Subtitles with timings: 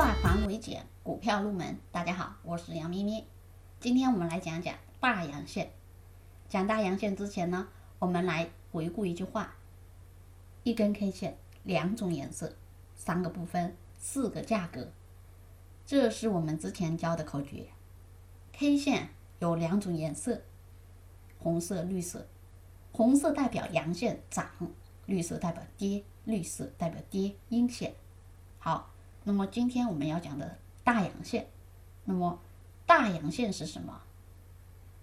[0.00, 1.78] 化繁为简，股票入门。
[1.92, 3.26] 大家好，我是杨咪咪。
[3.80, 5.72] 今天我们来讲讲大阳线。
[6.48, 9.54] 讲大阳线之前呢，我们来回顾一句话：
[10.62, 12.56] 一根 K 线，两种颜色，
[12.96, 14.90] 三个部分，四个价格。
[15.84, 17.66] 这是我们之前教的口诀。
[18.54, 20.40] K 线有两种颜色，
[21.38, 22.26] 红色、绿色。
[22.90, 24.48] 红色代表阳线涨，
[25.04, 27.92] 绿色代表跌，绿色代表跌阴线。
[28.58, 28.88] 好。
[29.30, 31.46] 那么今天我们要讲的大阳线，
[32.02, 32.36] 那么
[32.84, 34.02] 大阳线是什么？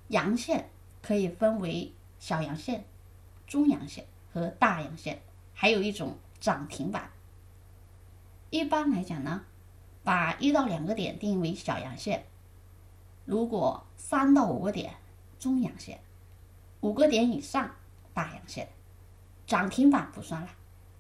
[0.09, 0.69] 阳线
[1.01, 2.83] 可以分为小阳线、
[3.47, 5.21] 中阳线和大阳线，
[5.53, 7.09] 还有一种涨停板。
[8.49, 9.45] 一般来讲呢，
[10.03, 12.25] 把一到两个点定为小阳线，
[13.23, 14.93] 如果三到五个点
[15.39, 16.01] 中阳线，
[16.81, 17.73] 五个点以上
[18.13, 18.67] 大阳线，
[19.45, 20.49] 涨停板不算了，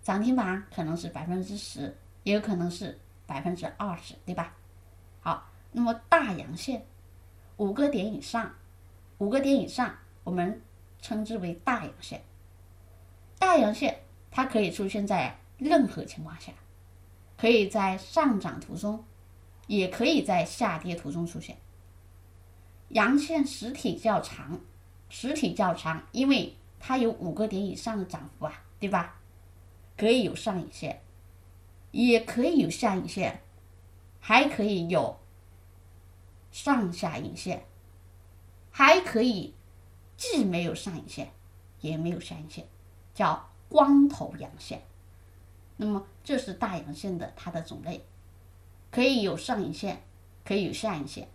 [0.01, 2.97] 涨停板可能是百分之十，也有可能是。
[3.27, 4.55] 百分之二十，对吧？
[5.19, 6.87] 好，那么大阳线
[7.57, 8.55] 五个点以上，
[9.19, 10.61] 五个点以上，我们
[11.01, 12.23] 称之为大阳线。
[13.37, 13.99] 大阳线
[14.31, 16.53] 它可以出现在任何情况下，
[17.37, 19.03] 可以在上涨途中，
[19.67, 21.57] 也可以在下跌途中出现。
[22.89, 24.61] 阳线实体较长，
[25.09, 29.15] 实体较长，因为它有五个点以上的涨幅啊，对吧？
[29.97, 31.01] 可以有上影线。
[31.91, 33.41] 也可以有下影线，
[34.19, 35.17] 还可以有
[36.51, 37.65] 上下影线，
[38.71, 39.53] 还可以
[40.15, 41.31] 既没有上影线，
[41.81, 42.67] 也没有下影线，
[43.13, 44.81] 叫光头阳线。
[45.77, 48.03] 那么这是大阳线的它的种类，
[48.91, 50.01] 可以有上影线，
[50.43, 51.27] 可以有下影线，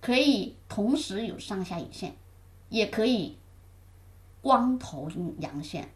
[0.00, 2.16] 可以同时有上下影线，
[2.70, 3.38] 也可以
[4.40, 5.90] 光头阳线，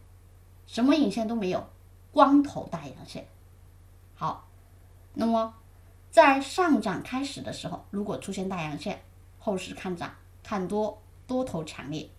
[0.67, 1.69] 什么影线都没有，
[2.13, 3.27] 光头大阳线。
[4.21, 4.47] 好，
[5.15, 5.55] 那么
[6.11, 9.01] 在上涨开始的时候，如果出现大阳线，
[9.39, 12.11] 后市看涨看多，多头强烈；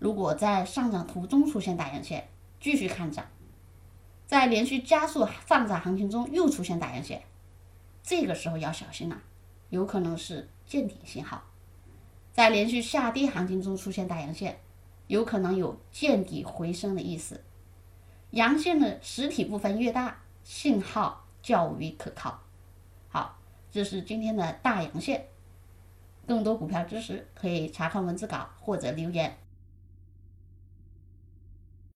[0.00, 3.24] 如果在上涨途中出现大阳线，继续看涨；
[4.26, 7.22] 在连续加速上涨行情中又出现大阳线，
[8.02, 9.22] 这个时候要小心了，
[9.68, 11.38] 有可能是见顶信号；
[12.32, 14.58] 在连续下跌行情中出现大阳线，
[15.06, 17.44] 有可能有见底回升的意思。
[18.32, 20.22] 阳线的实体部分越大。
[20.44, 22.38] 信号较为可靠。
[23.08, 23.38] 好，
[23.72, 25.26] 这是今天的大阳线。
[26.26, 29.36] 更多股票知识可以查看文字稿或者留言。